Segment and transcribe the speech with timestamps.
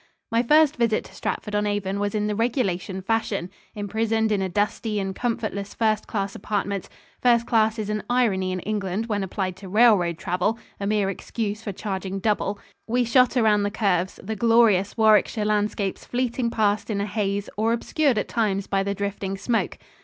[0.31, 3.51] My first visit to Stratford on Avon was in the regulation fashion.
[3.75, 6.89] Imprisoned in a dusty and comfortless first class apartment
[7.21, 11.61] first class is an irony in England when applied to railroad travel, a mere excuse
[11.61, 16.99] for charging double we shot around the curves, the glorious Warwickshire landscapes fleeting past in
[16.99, 19.77] a haze or obscured at times by the drifting smoke.